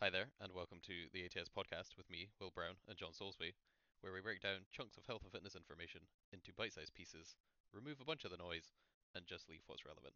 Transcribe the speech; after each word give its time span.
Hi 0.00 0.08
there, 0.08 0.32
and 0.40 0.54
welcome 0.54 0.78
to 0.86 1.12
the 1.12 1.26
ATS 1.26 1.50
podcast 1.52 1.94
with 1.98 2.08
me, 2.08 2.30
Will 2.40 2.48
Brown, 2.48 2.80
and 2.88 2.96
John 2.96 3.12
Soulsby, 3.12 3.52
where 4.00 4.14
we 4.14 4.22
break 4.22 4.40
down 4.40 4.64
chunks 4.72 4.96
of 4.96 5.04
health 5.04 5.20
and 5.24 5.30
fitness 5.30 5.54
information 5.54 6.00
into 6.32 6.54
bite 6.56 6.72
sized 6.72 6.94
pieces, 6.94 7.36
remove 7.74 8.00
a 8.00 8.06
bunch 8.06 8.24
of 8.24 8.30
the 8.30 8.38
noise, 8.38 8.72
and 9.14 9.26
just 9.26 9.50
leave 9.50 9.60
what's 9.66 9.84
relevant. 9.84 10.14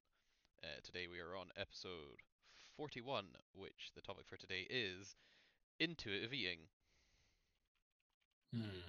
Uh, 0.63 0.81
today 0.83 1.07
we 1.07 1.21
are 1.21 1.37
on 1.37 1.49
episode 1.59 2.25
41, 2.79 3.27
which 3.53 3.93
the 3.95 4.01
topic 4.01 4.25
for 4.27 4.39
today 4.39 4.67
is 4.71 5.17
intuitive 5.79 6.33
eating. 6.33 6.61
Hmm. 8.55 8.89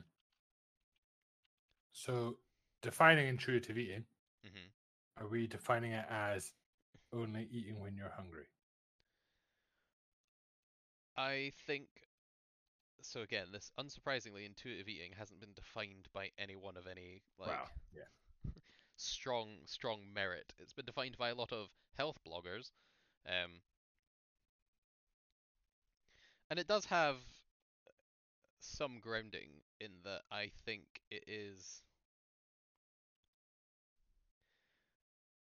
So, 1.92 2.38
defining 2.82 3.28
intuitive 3.28 3.78
eating, 3.78 4.06
hmm 4.46 4.72
are 5.20 5.28
we 5.28 5.46
defining 5.46 5.92
it 5.92 6.06
as 6.10 6.54
only 7.12 7.50
eating 7.52 7.82
when 7.82 7.98
you're 7.98 8.14
hungry? 8.16 8.48
I 11.18 11.52
think. 11.68 11.88
So 13.02 13.22
again, 13.22 13.48
this 13.52 13.72
unsurprisingly 13.80 14.46
intuitive 14.46 14.88
eating 14.90 15.12
hasn't 15.18 15.40
been 15.40 15.54
defined 15.54 16.08
by 16.14 16.32
anyone 16.38 16.76
of 16.78 16.88
any 16.88 17.22
like 17.38 17.50
Wow, 17.50 17.68
yeah. 17.94 18.04
strong 18.98 19.60
strong 19.66 20.02
merit. 20.14 20.54
It's 20.60 20.74
been 20.74 20.86
defined 20.86 21.18
by 21.18 21.30
a 21.30 21.36
lot 21.36 21.52
of 21.54 21.70
health 21.98 22.20
bloggers, 22.28 22.72
um, 23.28 23.62
and 26.50 26.60
it 26.60 26.68
does 26.68 26.86
have 26.86 27.18
some 28.60 29.00
grounding 29.00 29.62
in 29.80 29.92
that. 30.04 30.24
I 30.32 30.52
think 30.66 31.02
it 31.10 31.24
is. 31.28 31.82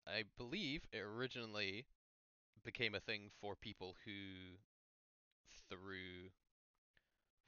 I 0.08 0.24
believe 0.38 0.88
it 0.92 0.98
originally 1.02 1.86
became 2.64 2.96
a 2.96 3.00
thing 3.02 3.32
for 3.42 3.56
people 3.56 3.96
who, 4.06 4.58
through 5.70 6.32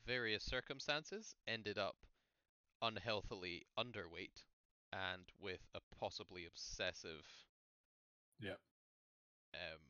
various 0.05 0.43
circumstances, 0.43 1.35
ended 1.47 1.77
up 1.77 1.95
unhealthily 2.81 3.65
underweight 3.77 4.43
and 4.91 5.31
with 5.39 5.67
a 5.75 5.79
possibly 5.99 6.45
obsessive 6.45 7.25
Yeah. 8.39 8.55
um, 9.53 9.81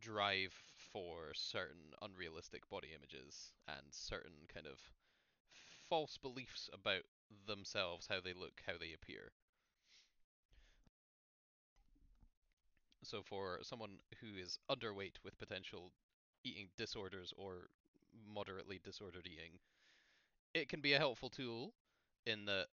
drive 0.00 0.52
for 0.92 1.32
certain 1.34 1.92
unrealistic 2.02 2.68
body 2.70 2.88
images 2.96 3.52
and 3.68 3.82
certain 3.90 4.46
kind 4.52 4.66
of 4.66 4.78
false 5.88 6.18
beliefs 6.18 6.68
about 6.72 7.02
themselves, 7.46 8.06
how 8.08 8.20
they 8.20 8.32
look, 8.32 8.62
how 8.66 8.78
they 8.78 8.92
appear. 8.92 9.32
So, 13.02 13.22
for 13.22 13.58
someone 13.62 13.98
who 14.20 14.36
is 14.36 14.58
underweight 14.70 15.16
with 15.24 15.38
potential 15.38 15.92
eating 16.44 16.68
disorders 16.76 17.32
or 17.36 17.68
moderately 18.32 18.80
disordered 18.82 19.26
eating, 19.26 19.58
it 20.54 20.68
can 20.68 20.80
be 20.80 20.92
a 20.94 20.98
helpful 20.98 21.30
tool 21.30 21.72
in 22.26 22.44
that 22.46 22.66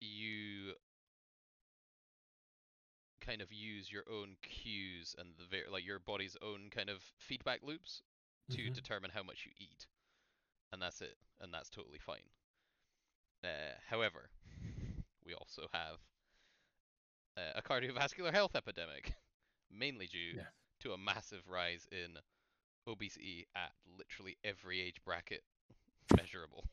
you 0.00 0.74
kind 3.20 3.40
of 3.40 3.52
use 3.52 3.90
your 3.92 4.04
own 4.10 4.36
cues 4.42 5.14
and 5.18 5.30
the 5.38 5.44
ver- 5.44 5.70
like 5.70 5.84
your 5.84 5.98
body's 5.98 6.36
own 6.42 6.70
kind 6.70 6.88
of 6.90 7.02
feedback 7.18 7.60
loops 7.62 8.02
to 8.50 8.68
Mhm. 8.68 8.70
determine 8.70 9.10
how 9.14 9.22
much 9.22 9.46
you 9.46 9.52
eat, 9.58 9.86
and 10.72 10.82
that's 10.82 11.00
it, 11.02 11.16
and 11.40 11.52
that's 11.52 11.70
totally 11.70 11.98
fine. 11.98 12.28
Uh, 13.44 13.74
however, 13.88 14.30
we 15.24 15.34
also 15.34 15.68
have 15.72 15.98
uh, 17.36 17.52
a 17.56 17.62
cardiovascular 17.62 18.32
health 18.32 18.54
epidemic, 18.54 19.14
mainly 19.70 20.06
due 20.06 20.36
Yeah. 20.36 20.50
to 20.80 20.92
a 20.92 20.98
massive 20.98 21.48
rise 21.48 21.86
in 21.92 22.16
obesity 22.88 23.46
at 23.54 23.72
literally 23.98 24.36
every 24.44 24.80
age 24.80 24.96
bracket 25.04 25.42
measurable. 26.16 26.64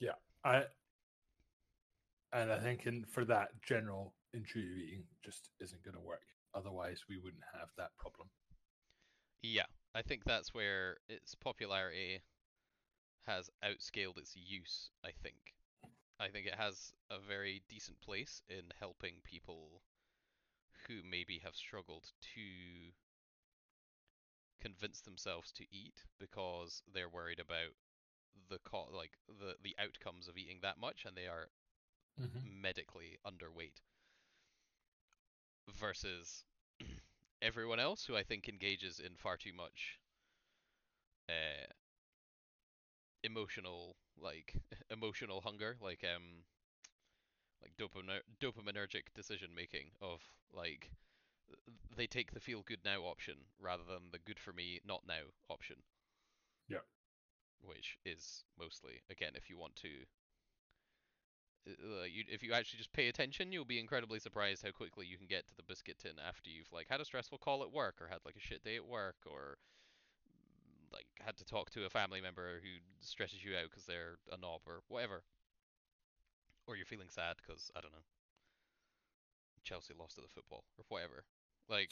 Yeah, 0.00 0.12
I 0.44 0.64
and 2.32 2.52
I 2.52 2.58
think 2.58 2.86
in, 2.86 3.04
for 3.04 3.24
that, 3.24 3.48
general 3.62 4.14
intuitive 4.34 4.76
eating 4.76 5.04
just 5.24 5.50
isn't 5.60 5.82
going 5.82 5.94
to 5.94 6.00
work. 6.00 6.22
Otherwise, 6.54 7.04
we 7.08 7.16
wouldn't 7.16 7.42
have 7.58 7.68
that 7.76 7.96
problem. 7.98 8.28
Yeah, 9.42 9.66
I 9.94 10.02
think 10.02 10.24
that's 10.24 10.52
where 10.52 10.98
its 11.08 11.34
popularity 11.34 12.20
has 13.26 13.50
outscaled 13.64 14.18
its 14.18 14.34
use, 14.36 14.90
I 15.04 15.10
think. 15.22 15.54
I 16.20 16.28
think 16.28 16.46
it 16.46 16.56
has 16.56 16.92
a 17.10 17.18
very 17.18 17.62
decent 17.68 18.00
place 18.00 18.42
in 18.48 18.64
helping 18.78 19.14
people 19.22 19.82
who 20.86 20.94
maybe 21.08 21.40
have 21.44 21.54
struggled 21.54 22.10
to 22.34 22.40
convince 24.60 25.00
themselves 25.00 25.52
to 25.52 25.64
eat 25.72 26.04
because 26.18 26.82
they're 26.92 27.08
worried 27.08 27.40
about 27.40 27.74
the 28.48 28.58
co- 28.60 28.88
like 28.92 29.18
the 29.28 29.56
the 29.62 29.76
outcomes 29.78 30.28
of 30.28 30.36
eating 30.38 30.60
that 30.62 30.78
much 30.78 31.04
and 31.06 31.16
they 31.16 31.26
are 31.28 31.50
Mhm. 32.18 32.44
medically 32.44 33.18
underweight 33.26 33.80
versus 35.78 36.44
everyone 37.42 37.78
else 37.78 38.04
who 38.04 38.16
I 38.16 38.24
think 38.24 38.48
engages 38.48 38.98
in 38.98 39.14
far 39.16 39.36
too 39.36 39.52
much 39.52 39.98
uh, 41.28 41.66
emotional 43.22 43.96
like 44.20 44.54
emotional 44.90 45.40
hunger 45.40 45.76
like 45.80 46.04
um 46.04 46.44
like 47.62 47.72
dopamine 47.76 48.20
dopaminergic 48.40 49.12
decision 49.14 49.50
making 49.54 49.90
of 50.00 50.20
like 50.52 50.90
they 51.96 52.06
take 52.06 52.32
the 52.32 52.40
feel 52.40 52.62
good 52.62 52.80
now 52.84 53.00
option 53.02 53.34
rather 53.60 53.82
than 53.88 54.10
the 54.12 54.18
good 54.18 54.38
for 54.38 54.52
me 54.52 54.80
not 54.86 55.02
now 55.06 55.32
option 55.48 55.76
Yeah. 56.68 56.84
which 57.60 57.98
is 58.04 58.44
mostly 58.58 59.02
again 59.10 59.32
if 59.34 59.50
you 59.50 59.58
want 59.58 59.76
to 59.76 59.88
uh, 61.68 62.04
you, 62.04 62.24
if 62.28 62.42
you 62.42 62.52
actually 62.52 62.78
just 62.78 62.92
pay 62.92 63.08
attention, 63.08 63.52
you'll 63.52 63.64
be 63.64 63.78
incredibly 63.78 64.18
surprised 64.18 64.62
how 64.64 64.70
quickly 64.70 65.04
you 65.06 65.18
can 65.18 65.26
get 65.26 65.46
to 65.46 65.56
the 65.56 65.62
biscuit 65.62 65.98
tin 65.98 66.12
after 66.26 66.48
you've 66.50 66.72
like 66.72 66.86
had 66.88 67.00
a 67.00 67.04
stressful 67.04 67.38
call 67.38 67.62
at 67.62 67.72
work 67.72 67.96
or 68.00 68.08
had 68.08 68.20
like 68.24 68.36
a 68.36 68.40
shit 68.40 68.64
day 68.64 68.76
at 68.76 68.86
work 68.86 69.16
or 69.26 69.58
like 70.92 71.06
had 71.20 71.36
to 71.36 71.44
talk 71.44 71.70
to 71.70 71.84
a 71.84 71.90
family 71.90 72.20
member 72.20 72.60
who 72.62 72.80
stresses 73.00 73.44
you 73.44 73.56
out 73.56 73.70
because 73.70 73.84
they're 73.84 74.16
a 74.32 74.36
knob 74.40 74.62
or 74.66 74.80
whatever, 74.88 75.22
or 76.66 76.76
you're 76.76 76.86
feeling 76.86 77.10
sad 77.10 77.36
because 77.36 77.70
I 77.76 77.80
don't 77.80 77.92
know 77.92 78.06
Chelsea 79.62 79.94
lost 79.98 80.16
at 80.16 80.24
the 80.24 80.30
football 80.30 80.64
or 80.78 80.84
whatever. 80.88 81.24
Like 81.68 81.90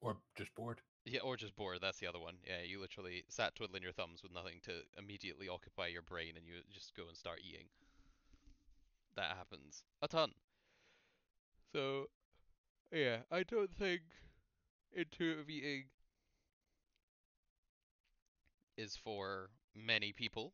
Or 0.00 0.16
just 0.36 0.54
bored. 0.54 0.80
yeah, 1.04 1.20
or 1.20 1.36
just 1.36 1.54
bored. 1.56 1.80
That's 1.80 1.98
the 1.98 2.06
other 2.06 2.20
one. 2.20 2.38
Yeah, 2.44 2.62
you 2.62 2.80
literally 2.80 3.24
sat 3.28 3.54
twiddling 3.54 3.82
your 3.82 3.92
thumbs 3.92 4.22
with 4.22 4.32
nothing 4.32 4.60
to 4.64 4.82
immediately 4.98 5.48
occupy 5.48 5.86
your 5.88 6.02
brain, 6.02 6.36
and 6.36 6.46
you 6.46 6.54
just 6.70 6.94
go 6.96 7.08
and 7.08 7.16
start 7.16 7.40
eating. 7.42 7.68
That 9.14 9.36
happens 9.36 9.84
a 10.02 10.08
ton. 10.08 10.34
So 11.72 12.08
yeah, 12.92 13.18
I 13.30 13.42
don't 13.42 13.72
think 13.74 14.02
intuitive 14.94 15.48
eating 15.50 15.84
is 18.76 18.96
for 18.96 19.50
many 19.74 20.12
people. 20.12 20.52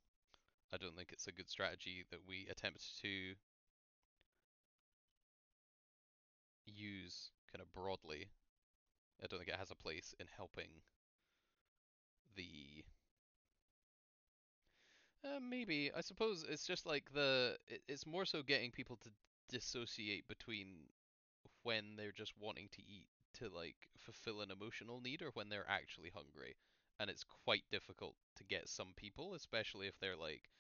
I 0.72 0.76
don't 0.76 0.96
think 0.96 1.10
it's 1.12 1.26
a 1.26 1.32
good 1.32 1.48
strategy 1.48 2.04
that 2.10 2.20
we 2.26 2.46
attempt 2.50 3.00
to 3.02 3.34
use 6.74 7.30
kind 7.52 7.62
of 7.62 7.72
broadly. 7.72 8.28
I 9.22 9.26
don't 9.26 9.38
think 9.38 9.50
it 9.50 9.58
has 9.58 9.70
a 9.70 9.74
place 9.74 10.14
in 10.20 10.26
helping 10.36 10.82
the. 12.36 12.84
Uh, 15.24 15.40
maybe 15.40 15.90
I 15.96 16.00
suppose 16.00 16.44
it's 16.48 16.66
just 16.66 16.86
like 16.86 17.12
the. 17.12 17.56
It, 17.66 17.82
it's 17.88 18.06
more 18.06 18.24
so 18.24 18.42
getting 18.42 18.70
people 18.70 18.96
to 19.02 19.10
dissociate 19.48 20.28
between 20.28 20.88
when 21.62 21.96
they're 21.96 22.12
just 22.12 22.32
wanting 22.38 22.68
to 22.72 22.82
eat 22.82 23.06
to 23.34 23.48
like 23.48 23.88
fulfill 23.98 24.40
an 24.40 24.50
emotional 24.50 25.00
need 25.00 25.22
or 25.22 25.30
when 25.34 25.48
they're 25.48 25.68
actually 25.68 26.10
hungry. 26.14 26.56
And 27.00 27.10
it's 27.10 27.24
quite 27.44 27.64
difficult 27.70 28.14
to 28.36 28.44
get 28.44 28.68
some 28.68 28.92
people, 28.96 29.34
especially 29.34 29.86
if 29.86 29.98
they're 30.00 30.16
like 30.16 30.50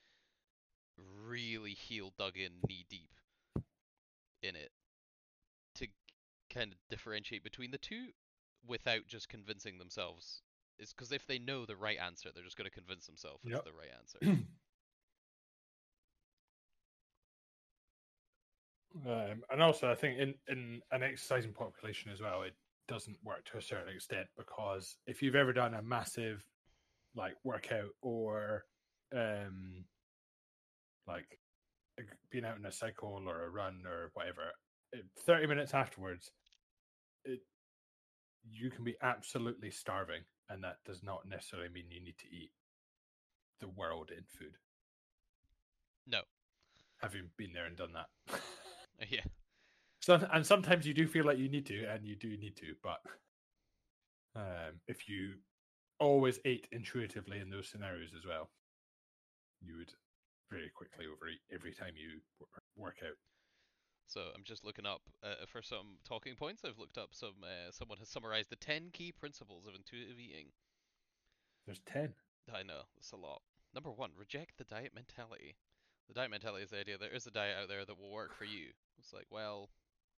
really 1.26 1.72
heel 1.72 2.12
dug 2.18 2.36
in 2.36 2.52
knee 2.68 2.84
deep 2.88 3.10
in 4.42 4.56
it, 4.56 4.70
kind 6.52 6.72
of 6.72 6.78
differentiate 6.90 7.44
between 7.44 7.70
the 7.70 7.78
two 7.78 8.08
without 8.66 9.06
just 9.06 9.28
convincing 9.28 9.78
themselves. 9.78 10.42
It's 10.78 10.92
because 10.92 11.12
if 11.12 11.26
they 11.26 11.38
know 11.38 11.66
the 11.66 11.76
right 11.76 11.98
answer, 11.98 12.30
they're 12.32 12.44
just 12.44 12.56
going 12.56 12.70
to 12.70 12.74
convince 12.74 13.06
themselves 13.06 13.40
it's 13.44 13.64
the 13.64 13.72
right 13.72 13.90
answer. 13.98 14.42
Um, 19.06 19.42
and 19.50 19.62
also, 19.62 19.90
I 19.90 19.94
think 19.94 20.18
in, 20.18 20.34
in 20.48 20.80
an 20.90 21.02
exercising 21.02 21.52
population 21.52 22.10
as 22.10 22.20
well, 22.20 22.42
it 22.42 22.54
doesn't 22.88 23.18
work 23.22 23.44
to 23.44 23.58
a 23.58 23.62
certain 23.62 23.94
extent 23.94 24.26
because 24.36 24.96
if 25.06 25.22
you've 25.22 25.36
ever 25.36 25.52
done 25.52 25.74
a 25.74 25.82
massive 25.82 26.42
like 27.14 27.34
workout 27.44 27.90
or 28.02 28.64
um, 29.14 29.84
like 31.06 31.38
being 32.30 32.44
out 32.44 32.58
in 32.58 32.66
a 32.66 32.72
cycle 32.72 33.22
or 33.26 33.44
a 33.44 33.50
run 33.50 33.82
or 33.86 34.10
whatever, 34.14 34.52
30 35.26 35.46
minutes 35.46 35.74
afterwards, 35.74 36.30
it 37.24 37.40
you 38.50 38.70
can 38.70 38.84
be 38.84 38.96
absolutely 39.02 39.70
starving, 39.70 40.22
and 40.48 40.62
that 40.64 40.78
does 40.84 41.02
not 41.02 41.28
necessarily 41.28 41.68
mean 41.68 41.84
you 41.90 42.02
need 42.02 42.18
to 42.18 42.26
eat 42.26 42.50
the 43.60 43.68
world 43.68 44.10
in 44.10 44.24
food. 44.24 44.56
No. 46.06 46.20
Having 47.02 47.30
been 47.36 47.52
there 47.52 47.66
and 47.66 47.76
done 47.76 47.92
that. 47.92 48.40
yeah. 49.10 49.24
So, 50.00 50.26
and 50.32 50.46
sometimes 50.46 50.86
you 50.86 50.94
do 50.94 51.06
feel 51.06 51.26
like 51.26 51.38
you 51.38 51.48
need 51.48 51.66
to, 51.66 51.84
and 51.86 52.06
you 52.06 52.16
do 52.16 52.36
need 52.36 52.56
to, 52.56 52.74
but 52.82 53.00
um, 54.36 54.80
if 54.86 55.08
you 55.08 55.34
always 56.00 56.38
ate 56.44 56.68
intuitively 56.72 57.40
in 57.40 57.50
those 57.50 57.68
scenarios 57.68 58.10
as 58.16 58.24
well, 58.26 58.48
you 59.60 59.76
would 59.76 59.92
very 60.50 60.70
quickly 60.74 61.06
overeat 61.06 61.40
every 61.52 61.74
time 61.74 61.92
you 61.96 62.20
work 62.76 62.98
out. 63.04 63.16
So 64.08 64.22
I'm 64.34 64.42
just 64.42 64.64
looking 64.64 64.86
up 64.86 65.02
uh, 65.22 65.44
for 65.46 65.60
some 65.60 66.00
talking 66.08 66.34
points. 66.34 66.62
I've 66.64 66.78
looked 66.78 66.96
up 66.96 67.10
some. 67.12 67.44
Uh, 67.44 67.70
someone 67.70 67.98
has 67.98 68.08
summarized 68.08 68.48
the 68.50 68.56
ten 68.56 68.88
key 68.90 69.12
principles 69.12 69.66
of 69.66 69.74
intuitive 69.74 70.18
eating. 70.18 70.46
There's 71.66 71.80
10. 71.92 72.14
I 72.54 72.62
know 72.62 72.80
it's 72.96 73.12
a 73.12 73.16
lot. 73.16 73.42
Number 73.74 73.90
one, 73.90 74.10
reject 74.16 74.56
the 74.56 74.64
diet 74.64 74.92
mentality. 74.94 75.56
The 76.08 76.14
diet 76.14 76.30
mentality 76.30 76.64
is 76.64 76.70
the 76.70 76.80
idea 76.80 76.96
there 76.96 77.14
is 77.14 77.26
a 77.26 77.30
diet 77.30 77.56
out 77.60 77.68
there 77.68 77.84
that 77.84 78.00
will 78.00 78.10
work 78.10 78.34
for 78.34 78.46
you. 78.46 78.68
It's 78.98 79.12
like, 79.12 79.26
well, 79.30 79.68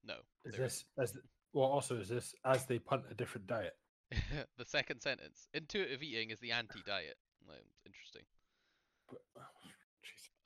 no. 0.05 0.17
Is 0.45 0.57
this, 0.57 0.85
as 1.01 1.13
the, 1.13 1.21
well, 1.55 1.65
also, 1.65 1.97
is 1.97 2.11
this 2.11 2.35
as 2.45 2.67
they 2.67 2.79
punt 2.79 3.05
a 3.11 3.15
different 3.15 3.47
diet? 3.47 3.73
the 4.59 4.67
second 4.67 5.01
sentence, 5.01 5.49
intuitive 5.55 6.03
eating 6.03 6.29
is 6.29 6.39
the 6.41 6.53
anti-diet. 6.53 7.17
Like, 7.49 7.65
interesting. 7.87 8.23
But, 9.09 9.21
oh, 9.39 9.41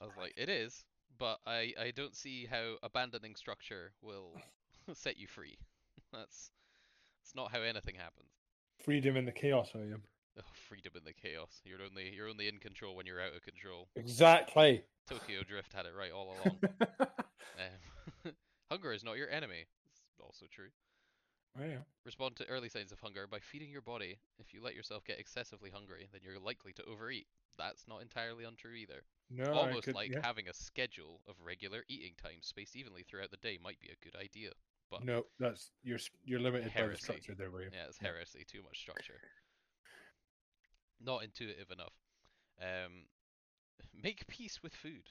I 0.01 0.05
was 0.05 0.15
like, 0.17 0.35
it 0.37 0.49
is, 0.49 0.85
but 1.19 1.39
I 1.47 1.73
I 1.81 1.93
don't 1.95 2.15
see 2.15 2.47
how 2.47 2.77
abandoning 2.83 3.35
structure 3.37 3.93
will 4.03 4.33
set 4.95 5.19
you 5.19 5.27
free. 5.27 5.59
That's 6.13 6.51
it's 7.23 7.35
not 7.35 7.53
how 7.53 7.61
anything 7.63 7.95
happens. 7.95 8.31
freedom 8.85 9.17
in 9.17 9.25
the 9.25 9.33
chaos, 9.33 9.71
William. 9.75 10.03
Oh, 10.39 10.43
freedom 10.69 10.93
in 10.97 11.05
the 11.05 11.13
chaos. 11.13 11.61
You're 11.65 11.83
only 11.83 12.11
you're 12.15 12.29
only 12.29 12.49
in 12.49 12.59
control 12.59 12.97
when 12.97 13.07
you're 13.07 13.21
out 13.21 13.35
of 13.37 13.43
control. 13.43 13.89
Exactly. 13.97 14.83
Tokyo 15.09 15.43
Drift 15.47 15.73
had 15.73 15.87
it 15.87 15.93
right 15.99 16.13
all 16.13 16.35
along. 16.45 16.59
Um, 17.59 18.33
hunger 18.71 18.93
is 18.93 19.05
not 19.05 19.17
your 19.19 19.29
enemy. 19.31 19.67
It's 20.13 20.21
also 20.21 20.47
true. 20.51 20.69
Yeah. 21.61 21.79
Respond 22.05 22.37
to 22.37 22.47
early 22.49 22.69
signs 22.69 22.93
of 22.93 23.01
hunger 23.01 23.27
by 23.27 23.39
feeding 23.41 23.71
your 23.71 23.83
body. 23.83 24.19
If 24.39 24.55
you 24.55 24.63
let 24.63 24.75
yourself 24.75 25.05
get 25.05 25.19
excessively 25.19 25.71
hungry, 25.71 26.09
then 26.13 26.21
you're 26.25 26.39
likely 26.39 26.73
to 26.75 26.85
overeat. 26.85 27.27
That's 27.59 27.87
not 27.87 28.01
entirely 28.03 28.45
untrue 28.45 28.73
either. 28.75 29.03
No, 29.31 29.53
Almost 29.53 29.85
could- 29.85 29.95
like 29.95 30.11
yeah. 30.13 30.21
having 30.23 30.49
a 30.49 30.55
schedule 30.55 31.21
of 31.29 31.35
regular 31.45 31.85
eating 31.89 32.15
times 32.23 32.47
spaced 32.47 32.77
evenly 32.77 33.03
throughout 33.03 33.31
the 33.31 33.37
day 33.39 33.59
might 33.63 33.79
be 33.81 33.89
a 33.91 34.05
good 34.05 34.17
idea. 34.19 34.51
but- 34.91 35.05
no, 35.05 35.25
that's 35.39 35.71
you're 35.83 35.99
you're 36.25 36.41
limited 36.41 36.73
by 36.75 36.87
the 36.87 36.97
structure 36.97 37.35
there, 37.35 37.51
William. 37.51 37.73
Yeah, 37.75 37.87
it's 37.89 37.99
heresy. 37.99 38.45
Too 38.47 38.63
much 38.63 38.79
structure. 38.79 39.21
Not 41.01 41.25
intuitive 41.25 41.71
enough. 41.71 41.95
Um, 42.61 43.07
make 44.03 44.27
peace 44.27 44.63
with 44.63 44.75
food. 44.75 45.11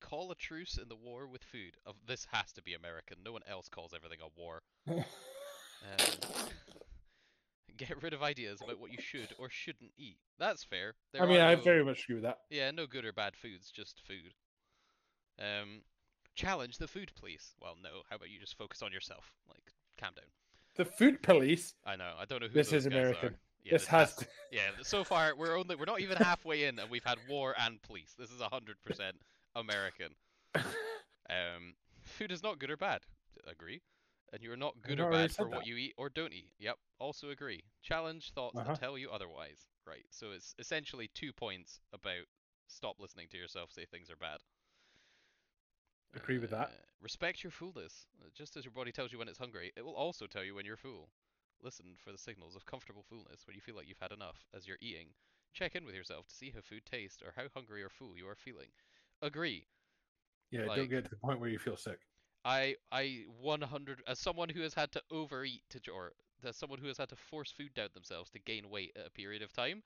Call 0.00 0.30
a 0.30 0.34
truce 0.34 0.78
in 0.80 0.88
the 0.88 0.96
war 0.96 1.26
with 1.26 1.42
food. 1.42 1.76
Of 1.84 1.94
this 2.06 2.26
has 2.32 2.52
to 2.52 2.62
be 2.62 2.74
American. 2.74 3.18
No 3.24 3.32
one 3.32 3.42
else 3.48 3.68
calls 3.68 3.92
everything 3.94 4.18
a 4.22 4.40
war. 4.40 4.62
Um, 4.88 4.98
get 7.76 8.02
rid 8.02 8.12
of 8.12 8.22
ideas 8.22 8.60
about 8.62 8.80
what 8.80 8.92
you 8.92 9.00
should 9.00 9.28
or 9.38 9.48
shouldn't 9.50 9.90
eat. 9.98 10.18
That's 10.38 10.64
fair. 10.64 10.94
There 11.12 11.22
I 11.22 11.26
mean, 11.26 11.40
I 11.40 11.54
no- 11.54 11.60
very 11.62 11.84
much 11.84 12.04
agree 12.04 12.16
with 12.16 12.24
that. 12.24 12.38
yeah, 12.50 12.70
no 12.70 12.86
good 12.86 13.04
or 13.04 13.12
bad 13.12 13.36
foods, 13.36 13.70
just 13.70 14.00
food. 14.06 14.34
Um, 15.38 15.82
challenge 16.34 16.78
the 16.78 16.88
food 16.88 17.12
police. 17.18 17.54
Well, 17.60 17.76
no. 17.82 18.02
How 18.08 18.16
about 18.16 18.30
you 18.30 18.38
just 18.38 18.56
focus 18.56 18.82
on 18.82 18.92
yourself? 18.92 19.32
Like, 19.48 19.72
calm 19.98 20.12
down. 20.14 20.24
The 20.76 20.84
food 20.84 21.22
police. 21.22 21.74
I 21.84 21.96
know. 21.96 22.12
I 22.18 22.24
don't 22.26 22.40
know 22.40 22.48
who 22.48 22.54
This 22.54 22.72
is 22.72 22.86
American. 22.86 23.30
Are. 23.30 23.34
Yeah, 23.64 23.72
this 23.72 23.86
has 23.86 24.14
to, 24.16 24.26
Yeah, 24.52 24.60
so 24.82 25.02
far 25.02 25.34
we're 25.36 25.56
only 25.58 25.74
we're 25.74 25.86
not 25.86 26.00
even 26.00 26.16
halfway 26.18 26.64
in, 26.64 26.78
and 26.78 26.88
we've 26.88 27.02
had 27.04 27.18
war 27.28 27.54
and 27.58 27.82
police. 27.82 28.14
This 28.16 28.30
is 28.30 28.40
hundred 28.40 28.76
percent 28.84 29.16
American. 29.56 30.14
Um, 31.28 31.74
food 32.02 32.30
is 32.32 32.42
not 32.42 32.58
good 32.58 32.70
or 32.70 32.76
bad. 32.76 33.00
Agree. 33.46 33.82
And 34.32 34.42
you 34.42 34.52
are 34.52 34.56
not 34.56 34.80
good 34.82 35.00
or 35.00 35.10
bad 35.10 35.32
for 35.32 35.48
what 35.48 35.66
you 35.66 35.76
eat 35.76 35.94
or 35.96 36.08
don't 36.08 36.32
eat. 36.32 36.52
Yep. 36.58 36.76
Also 36.98 37.30
agree. 37.30 37.62
Challenge 37.82 38.30
thoughts 38.32 38.56
Uh-huh. 38.58 38.72
that 38.72 38.80
tell 38.80 38.98
you 38.98 39.10
otherwise. 39.10 39.68
Right. 39.86 40.06
So 40.10 40.32
it's 40.32 40.54
essentially 40.58 41.08
two 41.14 41.32
points 41.32 41.80
about 41.92 42.26
stop 42.68 42.96
listening 43.00 43.28
to 43.30 43.38
yourself 43.38 43.70
say 43.72 43.84
things 43.86 44.10
are 44.10 44.16
bad. 44.16 44.40
Agree 46.14 46.38
with 46.38 46.50
that. 46.50 46.68
Uh, 46.68 46.82
Respect 47.00 47.44
your 47.44 47.50
fullness. 47.50 48.06
Uh, 48.20 48.28
Just 48.34 48.56
as 48.56 48.64
your 48.64 48.72
body 48.72 48.90
tells 48.92 49.12
you 49.12 49.18
when 49.18 49.28
it's 49.28 49.38
hungry, 49.38 49.72
it 49.76 49.84
will 49.84 49.94
also 49.94 50.26
tell 50.26 50.44
you 50.44 50.54
when 50.54 50.64
you're 50.64 50.76
full. 50.76 51.10
Listen 51.62 51.96
for 52.02 52.12
the 52.12 52.18
signals 52.18 52.56
of 52.56 52.66
comfortable 52.66 53.02
fullness 53.08 53.46
when 53.46 53.54
you 53.54 53.60
feel 53.62 53.76
like 53.76 53.88
you've 53.88 54.00
had 54.00 54.12
enough 54.12 54.46
as 54.54 54.66
you're 54.66 54.78
eating. 54.80 55.08
Check 55.52 55.74
in 55.74 55.84
with 55.84 55.94
yourself 55.94 56.26
to 56.28 56.34
see 56.34 56.50
how 56.50 56.60
food 56.60 56.84
tastes 56.84 57.22
or 57.22 57.32
how 57.36 57.48
hungry 57.54 57.82
or 57.82 57.88
full 57.88 58.16
you 58.16 58.28
are 58.28 58.34
feeling. 58.34 58.68
Agree. 59.22 59.66
yeah. 60.50 60.66
like- 60.66 60.78
don't 60.78 60.90
get 60.90 61.04
to 61.04 61.10
the 61.10 61.16
point 61.16 61.40
where 61.40 61.48
you 61.50 61.58
feel 61.58 61.76
sick. 61.76 62.00
I 62.44 62.76
I 62.92 63.26
100 63.40 64.02
as 64.06 64.18
someone 64.18 64.48
who 64.48 64.60
has 64.62 64.74
had 64.74 64.92
to 64.92 65.02
overeat 65.10 65.62
to 65.70 65.90
or 65.90 66.12
as 66.44 66.56
someone 66.56 66.78
who 66.78 66.86
has 66.86 66.98
had 66.98 67.08
to 67.08 67.16
force 67.16 67.50
food 67.50 67.74
down 67.74 67.88
themselves 67.94 68.30
to 68.30 68.38
gain 68.38 68.70
weight 68.70 68.92
at 68.96 69.06
a 69.06 69.10
period 69.10 69.42
of 69.42 69.52
time, 69.52 69.82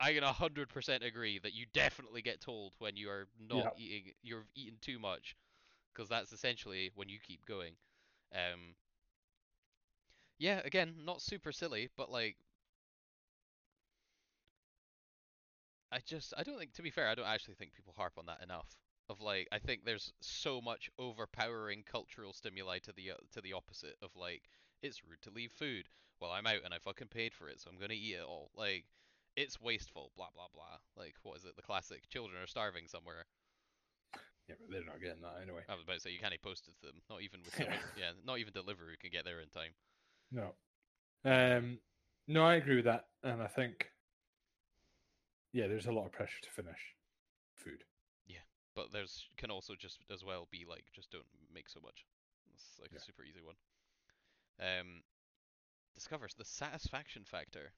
I 0.00 0.12
can 0.14 0.24
100% 0.24 1.04
agree 1.04 1.38
that 1.40 1.54
you 1.54 1.66
definitely 1.72 2.22
get 2.22 2.40
told 2.40 2.74
when 2.78 2.96
you 2.96 3.10
are 3.10 3.28
not 3.38 3.70
eating 3.76 4.14
you're 4.22 4.46
eating 4.54 4.78
too 4.80 4.98
much 4.98 5.36
because 5.94 6.08
that's 6.08 6.32
essentially 6.32 6.90
when 6.94 7.08
you 7.08 7.18
keep 7.20 7.44
going. 7.46 7.76
Um 8.34 8.76
Yeah, 10.38 10.60
again, 10.64 11.04
not 11.04 11.22
super 11.22 11.52
silly, 11.52 11.88
but 11.96 12.10
like 12.10 12.36
I 15.92 15.98
just 16.04 16.32
I 16.36 16.42
don't 16.42 16.58
think 16.58 16.72
to 16.74 16.82
be 16.82 16.90
fair, 16.90 17.08
I 17.08 17.14
don't 17.14 17.26
actually 17.26 17.54
think 17.54 17.74
people 17.74 17.94
harp 17.96 18.14
on 18.18 18.26
that 18.26 18.42
enough. 18.42 18.76
Of 19.10 19.20
like 19.20 19.48
I 19.52 19.58
think 19.58 19.84
there's 19.84 20.12
so 20.20 20.60
much 20.60 20.88
overpowering 20.98 21.84
cultural 21.90 22.32
stimuli 22.32 22.78
to 22.80 22.92
the 22.92 23.10
uh, 23.10 23.14
to 23.32 23.40
the 23.40 23.52
opposite 23.52 23.96
of 24.00 24.10
like 24.16 24.42
it's 24.82 25.04
rude 25.04 25.20
to 25.22 25.30
leave 25.30 25.52
food. 25.52 25.88
Well, 26.20 26.30
I'm 26.30 26.46
out 26.46 26.64
and 26.64 26.72
I 26.72 26.78
fucking 26.78 27.08
paid 27.08 27.34
for 27.34 27.48
it, 27.48 27.60
so 27.60 27.68
I'm 27.68 27.78
going 27.78 27.90
to 27.90 27.96
eat 27.96 28.14
it 28.14 28.24
all. 28.26 28.50
Like 28.56 28.84
it's 29.36 29.60
wasteful, 29.60 30.12
blah 30.16 30.28
blah 30.34 30.48
blah. 30.54 30.78
Like 30.96 31.16
what 31.22 31.36
is 31.36 31.44
it? 31.44 31.56
The 31.56 31.62
classic 31.62 32.08
children 32.08 32.40
are 32.42 32.46
starving 32.46 32.86
somewhere. 32.86 33.26
Yeah, 34.48 34.56
but 34.58 34.70
they're 34.70 34.86
not 34.86 35.00
getting 35.00 35.22
that 35.22 35.42
anyway. 35.42 35.62
I 35.68 35.74
was 35.74 35.84
about 35.84 35.94
to 35.94 36.00
say 36.00 36.10
you 36.10 36.18
can't 36.18 36.34
post 36.42 36.68
it 36.68 36.74
to 36.80 36.86
them. 36.86 37.02
Not 37.10 37.22
even 37.22 37.40
with 37.44 37.54
someone, 37.54 37.76
yeah, 37.98 38.10
not 38.26 38.38
even 38.38 38.52
Deliveroo 38.52 38.98
can 39.00 39.10
get 39.10 39.24
there 39.24 39.40
in 39.40 39.48
time. 39.48 39.72
No. 40.30 40.54
Um. 41.24 41.78
No, 42.28 42.44
I 42.44 42.54
agree 42.54 42.76
with 42.76 42.86
that, 42.86 43.06
and 43.22 43.42
I 43.42 43.46
think. 43.46 43.91
Yeah, 45.52 45.66
there's 45.68 45.86
a 45.86 45.92
lot 45.92 46.06
of 46.06 46.12
pressure 46.12 46.40
to 46.42 46.50
finish 46.50 46.94
food. 47.56 47.84
Yeah, 48.26 48.44
but 48.74 48.92
there's 48.92 49.28
can 49.36 49.50
also 49.50 49.74
just 49.74 49.98
as 50.12 50.24
well 50.24 50.48
be 50.50 50.64
like 50.68 50.84
just 50.92 51.10
don't 51.10 51.26
make 51.52 51.68
so 51.68 51.80
much. 51.80 52.04
It's 52.54 52.78
like 52.80 52.92
Yeah. 52.92 52.98
a 52.98 53.00
super 53.00 53.24
easy 53.24 53.40
one. 53.42 53.56
Um, 54.60 55.02
discovers 55.94 56.34
the 56.34 56.44
satisfaction 56.44 57.24
factor. 57.24 57.72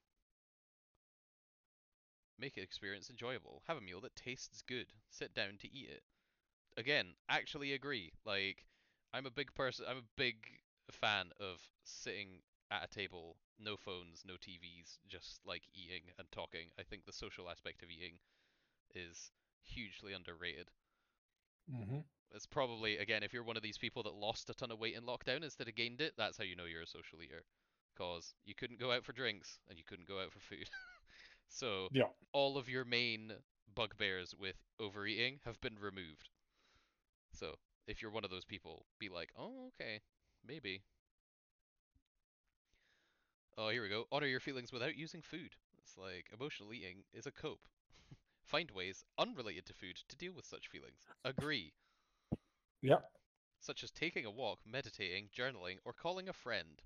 Make 2.37 2.55
an 2.57 2.63
experience 2.63 3.09
enjoyable. 3.09 3.61
Have 3.67 3.77
a 3.77 3.81
meal 3.81 3.99
that 4.01 4.15
tastes 4.15 4.61
good. 4.61 4.93
Sit 5.09 5.33
down 5.33 5.57
to 5.57 5.67
eat 5.73 5.89
it. 5.89 6.03
Again, 6.77 7.15
actually 7.29 7.73
agree. 7.73 8.13
Like, 8.25 8.65
I'm 9.13 9.25
a 9.25 9.31
big 9.31 9.53
person. 9.53 9.85
I'm 9.87 9.97
a 9.97 10.09
big 10.17 10.61
fan 10.91 11.31
of 11.39 11.61
sitting 11.83 12.41
at 12.75 12.85
a 12.85 12.87
table, 12.93 13.37
no 13.59 13.77
phones, 13.77 14.23
no 14.25 14.35
TVs, 14.35 14.99
just 15.07 15.41
like 15.45 15.63
eating 15.73 16.11
and 16.17 16.27
talking. 16.31 16.69
I 16.79 16.83
think 16.83 17.05
the 17.05 17.13
social 17.13 17.49
aspect 17.49 17.83
of 17.83 17.89
eating 17.89 18.19
is 18.95 19.31
hugely 19.63 20.13
underrated. 20.13 20.71
Mm-hmm. 21.71 21.99
It's 22.31 22.45
probably 22.45 22.97
again 22.97 23.23
if 23.23 23.33
you're 23.33 23.43
one 23.43 23.57
of 23.57 23.63
these 23.63 23.77
people 23.77 24.03
that 24.03 24.13
lost 24.15 24.49
a 24.49 24.53
ton 24.53 24.71
of 24.71 24.79
weight 24.79 24.95
in 24.95 25.03
lockdown 25.03 25.43
instead 25.43 25.67
of 25.67 25.75
gained 25.75 26.01
it, 26.01 26.13
that's 26.17 26.37
how 26.37 26.43
you 26.43 26.55
know 26.55 26.65
you're 26.65 26.81
a 26.81 26.87
social 26.87 27.21
eater. 27.21 27.43
Cause 27.97 28.33
you 28.45 28.55
couldn't 28.55 28.79
go 28.79 28.91
out 28.91 29.05
for 29.05 29.13
drinks 29.13 29.59
and 29.69 29.77
you 29.77 29.83
couldn't 29.85 30.07
go 30.07 30.19
out 30.19 30.31
for 30.31 30.39
food. 30.39 30.69
so 31.47 31.89
Yeah. 31.91 32.09
all 32.33 32.57
of 32.57 32.69
your 32.69 32.85
main 32.85 33.33
bugbears 33.73 34.35
with 34.35 34.55
overeating 34.79 35.39
have 35.45 35.59
been 35.61 35.77
removed. 35.79 36.29
So 37.33 37.55
if 37.87 38.01
you're 38.01 38.11
one 38.11 38.23
of 38.25 38.31
those 38.31 38.45
people, 38.45 38.85
be 38.99 39.09
like, 39.09 39.31
oh 39.37 39.67
okay, 39.67 40.01
maybe. 40.45 40.83
Oh, 43.57 43.69
here 43.69 43.81
we 43.83 43.89
go. 43.89 44.05
Honor 44.11 44.27
your 44.27 44.39
feelings 44.39 44.71
without 44.71 44.95
using 44.97 45.21
food. 45.21 45.55
It's 45.77 45.97
like 45.97 46.29
emotional 46.33 46.73
eating 46.73 47.03
is 47.13 47.25
a 47.25 47.31
cope. 47.31 47.67
Find 48.43 48.69
ways 48.71 49.03
unrelated 49.17 49.65
to 49.67 49.73
food 49.73 49.97
to 50.07 50.15
deal 50.15 50.33
with 50.33 50.45
such 50.45 50.67
feelings. 50.67 51.07
Agree 51.23 51.73
Yep. 52.81 53.11
such 53.59 53.83
as 53.83 53.91
taking 53.91 54.25
a 54.25 54.31
walk, 54.31 54.59
meditating, 54.65 55.29
journaling, 55.35 55.79
or 55.85 55.93
calling 55.93 56.29
a 56.29 56.33
friend. 56.33 56.81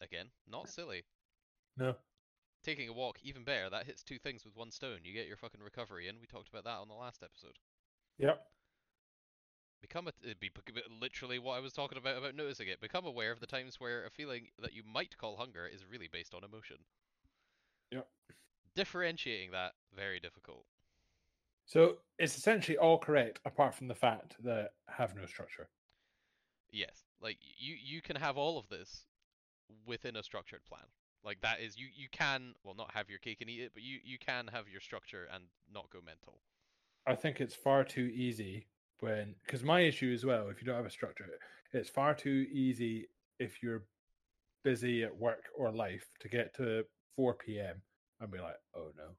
Again, 0.00 0.30
not 0.46 0.68
silly. 0.68 1.04
No. 1.76 1.96
Taking 2.62 2.88
a 2.88 2.92
walk, 2.92 3.18
even 3.22 3.44
better, 3.44 3.70
that 3.70 3.86
hits 3.86 4.02
two 4.02 4.18
things 4.18 4.44
with 4.44 4.56
one 4.56 4.70
stone. 4.70 5.00
You 5.04 5.12
get 5.12 5.26
your 5.28 5.36
fucking 5.36 5.62
recovery 5.62 6.08
in. 6.08 6.20
We 6.20 6.26
talked 6.26 6.48
about 6.48 6.64
that 6.64 6.78
on 6.78 6.88
the 6.88 6.94
last 6.94 7.22
episode. 7.22 7.58
Yep. 8.18 8.46
Become 9.80 10.08
a, 10.08 10.34
be 10.40 10.50
literally 11.00 11.38
what 11.38 11.56
I 11.56 11.60
was 11.60 11.72
talking 11.72 11.98
about 11.98 12.16
about 12.16 12.34
noticing 12.34 12.68
it. 12.68 12.80
Become 12.80 13.04
aware 13.06 13.30
of 13.30 13.40
the 13.40 13.46
times 13.46 13.78
where 13.78 14.04
a 14.04 14.10
feeling 14.10 14.48
that 14.60 14.72
you 14.72 14.82
might 14.82 15.16
call 15.18 15.36
hunger 15.36 15.66
is 15.66 15.84
really 15.90 16.08
based 16.10 16.34
on 16.34 16.42
emotion. 16.44 16.76
Yep. 17.92 18.06
Differentiating 18.74 19.52
that 19.52 19.72
very 19.94 20.18
difficult. 20.18 20.64
So 21.66 21.96
it's 22.18 22.36
essentially 22.36 22.78
all 22.78 22.98
correct, 22.98 23.40
apart 23.44 23.74
from 23.74 23.88
the 23.88 23.94
fact 23.94 24.36
that 24.44 24.70
have 24.88 25.16
no 25.16 25.26
structure. 25.26 25.68
Yes, 26.70 27.04
like 27.20 27.38
you 27.58 27.74
you 27.80 28.00
can 28.00 28.16
have 28.16 28.36
all 28.36 28.58
of 28.58 28.68
this 28.68 29.04
within 29.84 30.16
a 30.16 30.22
structured 30.22 30.64
plan. 30.64 30.86
Like 31.24 31.40
that 31.40 31.60
is 31.60 31.76
you 31.76 31.88
you 31.94 32.08
can 32.10 32.54
well 32.64 32.74
not 32.74 32.92
have 32.92 33.10
your 33.10 33.18
cake 33.18 33.40
and 33.40 33.50
eat 33.50 33.62
it, 33.62 33.72
but 33.74 33.82
you 33.82 33.98
you 34.04 34.18
can 34.18 34.48
have 34.52 34.68
your 34.68 34.80
structure 34.80 35.28
and 35.32 35.44
not 35.72 35.90
go 35.90 35.98
mental. 36.04 36.40
I 37.06 37.14
think 37.14 37.40
it's 37.40 37.54
far 37.54 37.84
too 37.84 38.10
easy 38.14 38.66
when 39.00 39.34
because 39.44 39.62
my 39.62 39.80
issue 39.80 40.12
as 40.12 40.24
well, 40.24 40.48
if 40.48 40.60
you 40.60 40.66
don't 40.66 40.76
have 40.76 40.86
a 40.86 40.90
structure, 40.90 41.26
it's 41.72 41.88
far 41.90 42.14
too 42.14 42.46
easy 42.52 43.08
if 43.38 43.62
you're 43.62 43.84
busy 44.64 45.04
at 45.04 45.16
work 45.16 45.44
or 45.56 45.70
life 45.70 46.06
to 46.20 46.28
get 46.28 46.54
to 46.56 46.84
4 47.16 47.34
p.m. 47.34 47.82
and 48.20 48.30
be 48.30 48.38
like, 48.38 48.56
oh 48.74 48.90
no, 48.96 49.10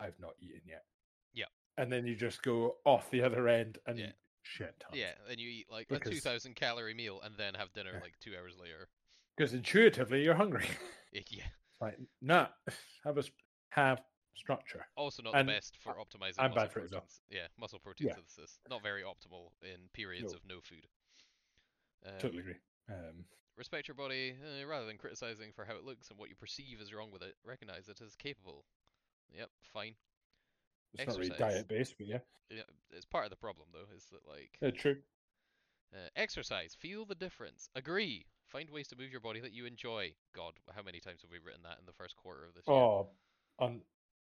I've 0.00 0.18
not 0.20 0.32
eaten 0.40 0.62
yet. 0.66 0.84
Yeah. 1.32 1.46
And 1.76 1.90
then 1.92 2.06
you 2.06 2.14
just 2.14 2.42
go 2.42 2.76
off 2.84 3.10
the 3.10 3.22
other 3.22 3.48
end 3.48 3.78
and 3.86 3.98
Yeah. 3.98 4.12
shit 4.42 4.78
tons. 4.80 4.96
Yeah, 4.96 5.12
and 5.28 5.38
you 5.40 5.48
eat 5.48 5.66
like 5.70 5.90
a 5.90 5.98
2,000 5.98 6.54
calorie 6.54 6.94
meal 6.94 7.20
and 7.22 7.36
then 7.36 7.54
have 7.54 7.72
dinner 7.72 7.92
Yeah. 7.94 8.00
like 8.00 8.18
two 8.20 8.32
hours 8.36 8.56
later. 8.60 8.88
Because 9.36 9.52
intuitively 9.54 10.22
you're 10.22 10.34
hungry. 10.34 10.66
Eh, 11.16 11.22
yeah, 11.30 11.44
like, 11.80 11.96
nah, 12.20 12.48
have 13.04 13.18
a 13.18 13.24
have 13.70 14.00
structure. 14.34 14.86
also 14.96 15.22
not 15.22 15.34
And 15.34 15.48
the 15.48 15.52
best 15.52 15.76
for 15.80 15.94
optimizing 15.94 16.34
I'm 16.38 16.52
bad 16.52 16.70
for 16.72 16.80
it 16.80 16.84
as 16.84 16.92
well. 16.92 17.04
Yeah, 17.30 17.46
muscle 17.58 17.78
protein 17.78 18.08
Yeah. 18.08 18.14
synthesis 18.14 18.58
not 18.68 18.82
very 18.82 19.02
optimal 19.02 19.50
in 19.62 19.88
periods 19.92 20.32
No. 20.32 20.36
of 20.36 20.44
no 20.46 20.60
food. 20.60 20.86
Um, 22.06 22.12
Totally 22.18 22.40
agree. 22.40 22.56
Um, 22.88 23.24
Respect 23.56 23.86
your 23.88 23.94
body 23.94 24.34
uh, 24.42 24.66
rather 24.66 24.84
than 24.86 24.98
criticizing 24.98 25.52
for 25.52 25.64
how 25.64 25.76
it 25.76 25.84
looks 25.84 26.10
and 26.10 26.18
what 26.18 26.28
you 26.28 26.34
perceive 26.34 26.80
is 26.80 26.92
wrong 26.92 27.10
with 27.12 27.22
it. 27.22 27.36
Recognize 27.44 27.88
it 27.88 28.00
as 28.00 28.16
capable. 28.16 28.64
Yep, 29.32 29.48
fine. 29.72 29.94
it's 30.92 31.06
not 31.06 31.16
really 31.18 31.30
diet 31.30 31.68
based, 31.68 31.94
but 31.96 32.06
yeah, 32.08 32.18
Yeah, 32.50 32.62
it's 32.90 33.06
part 33.06 33.24
of 33.24 33.30
the 33.30 33.36
problem 33.36 33.68
though. 33.72 33.86
Is 33.96 34.06
that 34.06 34.26
like 34.28 34.58
uh, 34.60 34.70
true. 34.76 34.96
uh, 35.94 36.08
exercise? 36.16 36.74
Feel 36.78 37.04
the 37.04 37.14
difference. 37.14 37.68
Agree. 37.76 38.26
Find 38.46 38.68
ways 38.70 38.88
to 38.88 38.96
move 38.96 39.10
your 39.10 39.20
body 39.20 39.40
that 39.40 39.52
you 39.52 39.66
enjoy. 39.66 40.14
God, 40.34 40.54
how 40.74 40.82
many 40.82 41.00
times 41.00 41.22
have 41.22 41.30
we 41.30 41.38
written 41.38 41.62
that 41.62 41.78
in 41.80 41.86
the 41.86 41.92
first 41.92 42.16
quarter 42.16 42.44
of 42.44 42.54
this 42.54 42.64
year? 42.68 42.76
Oh, 42.76 43.08
on 43.58 43.80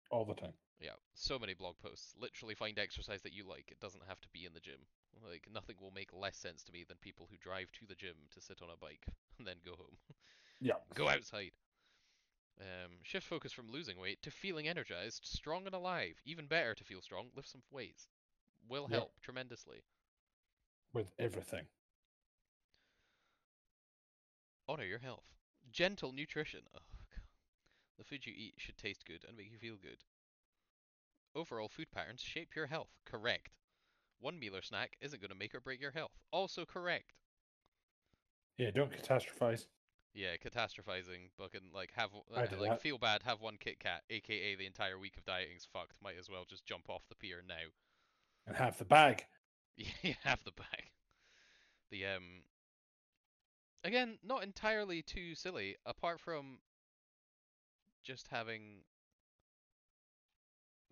all 0.09 0.25
the 0.25 0.35
time. 0.35 0.53
Yeah, 0.79 0.95
so 1.13 1.39
many 1.39 1.53
blog 1.53 1.77
posts. 1.79 2.15
Literally 2.19 2.55
find 2.55 2.77
exercise 2.77 3.21
that 3.23 3.33
you 3.33 3.47
like. 3.47 3.71
It 3.71 3.79
doesn't 3.79 4.03
have 4.07 4.19
to 4.21 4.29
be 4.29 4.45
in 4.45 4.53
the 4.53 4.59
gym. 4.59 4.85
Like 5.27 5.47
nothing 5.51 5.75
will 5.79 5.91
make 5.91 6.13
less 6.13 6.37
sense 6.37 6.63
to 6.63 6.71
me 6.71 6.83
than 6.87 6.97
people 6.97 7.27
who 7.29 7.37
drive 7.37 7.71
to 7.73 7.85
the 7.87 7.95
gym 7.95 8.15
to 8.31 8.41
sit 8.41 8.61
on 8.61 8.69
a 8.69 8.77
bike 8.77 9.05
and 9.37 9.47
then 9.47 9.57
go 9.65 9.75
home. 9.75 9.97
Yeah. 10.59 10.77
Go 10.93 11.07
outside. 11.09 11.51
Um, 12.59 12.99
shift 13.03 13.27
focus 13.27 13.51
from 13.51 13.69
losing 13.69 13.99
weight 13.99 14.21
to 14.23 14.31
feeling 14.31 14.67
energized, 14.67 15.25
strong 15.25 15.65
and 15.67 15.75
alive. 15.75 16.19
Even 16.25 16.47
better 16.47 16.73
to 16.73 16.83
feel 16.83 17.01
strong, 17.01 17.29
lift 17.35 17.49
some 17.49 17.63
weights. 17.69 18.07
Will 18.67 18.87
Yep. 18.87 19.03
help 19.03 19.19
tremendously. 19.21 19.83
With 20.93 21.11
everything. 21.19 21.67
Honor 24.67 24.83
your 24.83 24.99
health. 24.99 25.37
Gentle 25.71 26.11
nutrition. 26.11 26.67
God. 26.73 26.81
The 27.97 28.03
food 28.03 28.25
you 28.25 28.33
eat 28.35 28.55
should 28.57 28.77
taste 28.77 29.05
good 29.05 29.23
and 29.27 29.37
make 29.37 29.51
you 29.51 29.57
feel 29.57 29.75
good. 29.75 30.03
Overall 31.35 31.67
food 31.67 31.91
patterns 31.91 32.21
shape 32.21 32.55
your 32.55 32.67
health. 32.67 32.91
Correct. 33.05 33.49
One 34.19 34.39
meal 34.39 34.55
or 34.55 34.61
snack 34.61 34.97
isn't 35.01 35.21
going 35.21 35.31
to 35.31 35.37
make 35.37 35.53
or 35.53 35.59
break 35.59 35.81
your 35.81 35.91
health. 35.91 36.11
Also 36.31 36.65
correct. 36.65 37.13
Yeah, 38.57 38.71
don't 38.71 38.91
catastrophize. 38.91 39.65
Yeah, 40.13 40.35
catastrophizing, 40.37 41.31
fucking 41.39 41.71
like 41.73 41.91
have 41.95 42.11
uh, 42.13 42.19
like 42.29 42.51
that. 42.51 42.81
feel 42.81 42.99
bad, 42.99 43.23
have 43.23 43.41
one 43.41 43.57
Kit 43.59 43.79
Kat, 43.79 44.03
aka 44.11 44.55
the 44.55 44.67
entire 44.67 44.99
week 44.99 45.17
of 45.17 45.25
dieting's 45.25 45.67
fucked. 45.73 45.97
Might 46.03 46.19
as 46.19 46.29
well 46.29 46.45
just 46.47 46.65
jump 46.65 46.87
off 46.87 47.01
the 47.09 47.15
pier 47.15 47.41
now. 47.47 47.55
And 48.45 48.55
have 48.55 48.77
the 48.77 48.85
bag. 48.85 49.25
Yeah, 49.75 50.13
have 50.23 50.43
the 50.43 50.51
bag. 50.51 50.91
The 51.89 52.05
um 52.05 52.43
again, 53.83 54.19
not 54.23 54.43
entirely 54.43 55.01
too 55.01 55.33
silly, 55.33 55.77
apart 55.83 56.19
from 56.19 56.59
just 58.03 58.27
having 58.29 58.83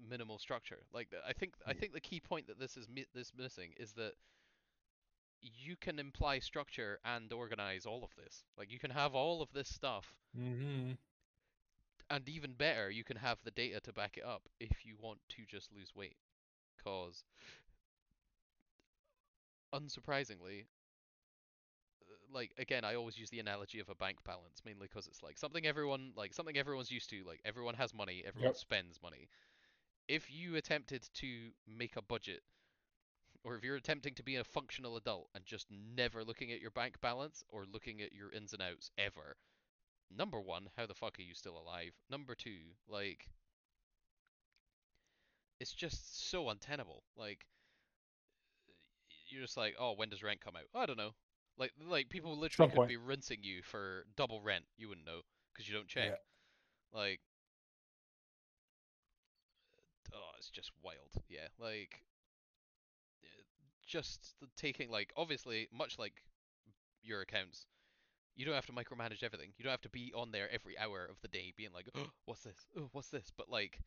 minimal 0.10 0.40
structure. 0.40 0.84
Like 0.94 1.10
I 1.28 1.34
think 1.34 1.54
I 1.66 1.74
think 1.74 1.94
the 1.94 2.02
key 2.02 2.20
point 2.20 2.48
that 2.48 2.60
this 2.60 2.78
is 2.78 2.88
mi- 2.90 3.08
this 3.14 3.32
missing 3.38 3.74
is 3.78 3.94
that 3.94 4.14
you 5.42 5.76
can 5.76 6.00
imply 6.00 6.40
structure 6.40 7.00
and 7.04 7.32
organize 7.34 7.86
all 7.86 8.04
of 8.04 8.16
this. 8.16 8.44
Like 8.58 8.72
you 8.72 8.80
can 8.80 8.92
have 8.92 9.14
all 9.16 9.42
of 9.42 9.52
this 9.54 9.70
stuff 9.70 10.16
Mm-hmm. 10.38 10.92
and 12.10 12.28
even 12.30 12.54
better, 12.54 12.90
you 12.90 13.04
can 13.04 13.18
have 13.18 13.40
the 13.44 13.52
data 13.52 13.80
to 13.82 13.94
back 13.94 14.18
it 14.18 14.24
up 14.26 14.50
if 14.60 14.86
you 14.86 14.96
want 15.00 15.20
to 15.30 15.46
just 15.48 15.72
lose 15.74 15.96
weight. 15.96 16.18
Cause 16.84 17.24
unsurprisingly, 19.74 20.66
like 22.34 22.54
again, 22.58 22.84
I 22.86 22.96
always 22.96 23.18
use 23.18 23.30
the 23.30 23.40
analogy 23.40 23.80
of 23.80 23.90
a 23.90 23.96
bank 23.96 24.18
balance, 24.26 24.62
mainly 24.66 24.88
because 24.88 25.08
it's 25.08 25.24
like 25.24 25.38
something 25.38 25.66
everyone 25.66 26.14
like 26.16 26.34
something 26.34 26.58
everyone's 26.58 26.92
used 26.92 27.10
to. 27.12 27.24
Like 27.26 27.42
everyone 27.46 27.76
has 27.76 27.94
money, 27.94 28.24
everyone 28.26 28.54
Yep. 28.54 28.56
spends 28.56 29.00
money. 29.02 29.30
If 30.08 30.32
you 30.32 30.56
attempted 30.56 31.10
to 31.16 31.52
make 31.68 31.96
a 31.98 32.02
budget, 32.02 32.44
or 33.44 33.56
if 33.56 33.64
you're 33.64 33.76
attempting 33.76 34.16
to 34.16 34.24
be 34.24 34.36
a 34.38 34.44
functional 34.44 34.98
adult 34.98 35.30
and 35.36 35.46
just 35.46 35.68
never 35.70 36.24
looking 36.24 36.52
at 36.52 36.60
your 36.62 36.72
bank 36.72 37.00
balance 37.02 37.44
or 37.50 37.66
looking 37.66 38.02
at 38.02 38.14
your 38.14 38.32
ins 38.32 38.54
and 38.54 38.62
outs 38.62 38.90
ever, 38.98 39.38
number 40.10 40.40
one, 40.42 40.70
how 40.78 40.86
the 40.88 40.94
fuck 40.96 41.20
are 41.20 41.24
you 41.24 41.34
still 41.36 41.58
alive? 41.58 41.94
Number 42.10 42.36
two, 42.36 42.76
like, 42.88 43.30
it's 45.60 45.72
just 45.74 46.30
so 46.30 46.50
untenable. 46.50 47.04
Like, 47.16 47.46
you're 49.30 49.42
just 49.42 49.58
like, 49.58 49.76
oh, 49.80 49.94
when 49.94 50.10
does 50.10 50.24
rent 50.24 50.42
come 50.42 50.56
out? 50.56 50.68
I 50.76 50.86
don't 50.86 50.98
know. 50.98 51.12
Like, 51.62 51.74
like 51.90 52.10
people 52.10 52.38
literally 52.38 52.68
Some 52.68 52.72
could 52.72 52.78
point. 52.80 52.90
be 52.90 52.98
rinsing 52.98 53.40
you 53.44 53.64
for 53.64 54.06
double 54.18 54.42
rent. 54.42 54.66
You 54.78 54.90
wouldn't 54.90 55.08
know 55.08 55.22
because 55.54 55.70
you 55.70 55.76
don't 55.76 55.88
check. 55.88 56.10
Yeah. 56.10 56.16
Like, 56.94 57.22
oh, 60.14 60.32
it's 60.38 60.50
just 60.52 60.72
wild. 60.84 61.12
Yeah, 61.30 61.48
like, 61.60 62.04
uh, 63.24 63.44
just 63.86 64.36
the 64.42 64.48
taking 64.58 64.90
like 64.92 65.14
obviously 65.18 65.70
much 65.74 66.00
like 66.00 66.24
your 67.04 67.22
accounts. 67.22 67.68
You 68.36 68.46
don't 68.46 68.56
have 68.56 68.68
to 68.68 68.74
micromanage 68.74 69.24
everything. 69.24 69.54
You 69.58 69.64
don't 69.64 69.72
have 69.72 69.82
to 69.82 69.90
be 69.90 70.14
on 70.16 70.32
there 70.32 70.50
every 70.52 70.78
hour 70.78 71.06
of 71.06 71.22
the 71.22 71.28
day 71.30 71.54
being 71.58 71.72
like, 71.74 71.90
oh, 71.96 72.08
what's 72.26 72.44
this? 72.44 72.56
Oh, 72.78 72.90
what's 72.94 73.10
this? 73.10 73.32
But 73.38 73.50
like, 73.50 73.80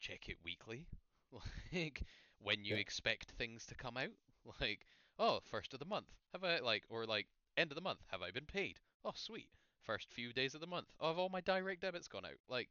check 0.00 0.28
it 0.28 0.38
weekly. 0.44 0.86
Like, 1.72 2.04
when 2.40 2.64
you 2.64 2.74
Yeah. 2.74 2.80
expect 2.80 3.32
things 3.32 3.66
to 3.66 3.74
come 3.74 3.96
out. 3.98 4.12
Like, 4.60 4.86
oh, 5.22 5.40
first 5.50 5.72
of 5.72 5.78
the 5.78 5.86
month. 5.86 6.08
Have 6.32 6.44
I, 6.44 6.58
like, 6.58 6.82
or 6.90 7.06
like, 7.06 7.26
end 7.56 7.70
of 7.70 7.76
the 7.76 7.80
month. 7.80 8.00
Have 8.10 8.22
I 8.22 8.30
been 8.30 8.44
paid? 8.44 8.78
Oh, 9.04 9.12
sweet. 9.14 9.48
First 9.82 10.12
few 10.12 10.32
days 10.32 10.54
of 10.54 10.60
the 10.60 10.66
month. 10.66 10.88
Oh, 11.00 11.08
have 11.08 11.18
all 11.18 11.28
my 11.28 11.40
direct 11.40 11.80
debits 11.80 12.08
gone 12.08 12.26
out? 12.26 12.38
Like, 12.48 12.68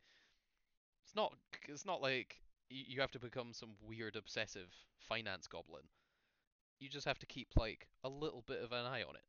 it's 1.05 1.15
not, 1.15 1.33
it's 1.67 1.85
not 1.85 2.01
like 2.01 2.41
you, 2.69 2.83
you 2.87 3.01
have 3.01 3.11
to 3.11 3.19
become 3.19 3.53
some 3.53 3.71
weird 3.81 4.15
obsessive 4.15 4.69
finance 4.99 5.47
goblin. 5.47 5.83
You 6.79 6.89
just 6.89 7.07
have 7.07 7.19
to 7.19 7.25
keep, 7.25 7.49
like, 7.55 7.87
a 8.03 8.09
little 8.09 8.43
bit 8.47 8.61
of 8.63 8.71
an 8.71 8.85
eye 8.85 9.03
on 9.07 9.15
it. 9.15 9.23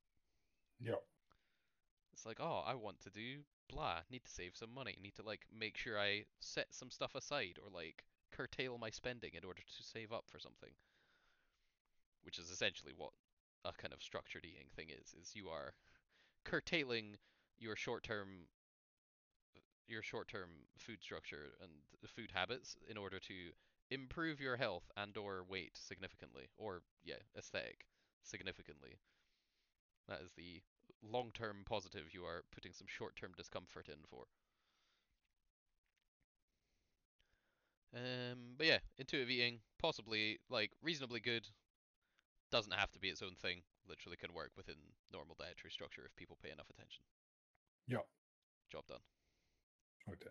Yep. 0.80 1.02
It's 2.12 2.26
like, 2.26 2.38
oh, 2.40 2.62
I 2.66 2.74
want 2.74 3.00
to 3.00 3.10
do 3.10 3.42
blah. 3.72 4.00
Need 4.10 4.24
to 4.24 4.30
save 4.30 4.52
some 4.54 4.72
money. 4.74 4.96
Need 5.02 5.14
to 5.16 5.22
like 5.22 5.46
make 5.56 5.76
sure 5.76 5.98
I 5.98 6.24
set 6.40 6.66
some 6.70 6.90
stuff 6.90 7.14
aside 7.14 7.58
or 7.62 7.70
like 7.74 8.04
curtail 8.30 8.78
my 8.78 8.90
spending 8.90 9.30
in 9.34 9.44
order 9.44 9.62
to 9.62 9.82
save 9.82 10.12
up 10.12 10.24
for 10.28 10.38
something. 10.38 10.70
Which 12.22 12.38
is 12.38 12.50
essentially 12.50 12.92
what 12.96 13.12
a 13.64 13.72
kind 13.72 13.92
of 13.92 14.02
structured 14.02 14.44
eating 14.44 14.68
thing 14.74 14.88
is. 14.90 15.14
Is 15.20 15.34
you 15.34 15.48
are 15.48 15.74
curtailing 16.44 17.16
your 17.58 17.76
short-term 17.76 18.48
your 19.88 20.02
short-term 20.02 20.48
food 20.78 21.02
structure 21.02 21.54
and 21.60 21.70
food 22.06 22.30
habits 22.32 22.76
in 22.88 22.96
order 22.96 23.18
to 23.18 23.34
improve 23.90 24.40
your 24.40 24.56
health 24.56 24.90
and 24.96 25.16
or 25.16 25.44
weight 25.48 25.76
significantly 25.76 26.48
or 26.56 26.82
yeah, 27.04 27.16
aesthetic 27.36 27.84
significantly. 28.22 28.98
That 30.08 30.20
is 30.22 30.32
the 30.36 30.62
long-term 31.02 31.64
positive 31.68 32.14
you 32.14 32.24
are 32.24 32.44
putting 32.52 32.72
some 32.72 32.86
short-term 32.86 33.32
discomfort 33.36 33.88
in 33.88 33.98
for. 34.08 34.26
Um, 37.94 38.54
but 38.56 38.66
yeah, 38.66 38.78
intuitive 38.98 39.30
eating, 39.30 39.60
possibly 39.80 40.38
like 40.48 40.70
reasonably 40.82 41.20
good. 41.20 41.46
Doesn't 42.52 42.74
have 42.76 42.92
to 42.92 43.00
be 43.00 43.08
its 43.08 43.22
own 43.22 43.34
thing. 43.34 43.62
Literally 43.88 44.18
can 44.20 44.34
work 44.34 44.52
within 44.56 44.76
normal 45.10 45.34
dietary 45.40 45.72
structure 45.72 46.02
if 46.04 46.14
people 46.14 46.36
pay 46.42 46.52
enough 46.52 46.68
attention. 46.68 47.02
Yep. 47.88 48.04
Job 48.70 48.86
done. 48.86 49.00
It. 50.06 50.28